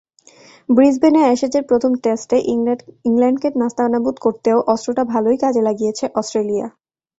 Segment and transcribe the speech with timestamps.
[0.69, 2.37] ব্রিসবেনে অ্যাশেজের প্রথম টেস্টে
[3.05, 6.67] ইংল্যান্ডকে নাস্তানাবুদ করতেও অস্ত্রটা ভালোই কাজে লাগিয়েছে অস্ট্রেলিয়া।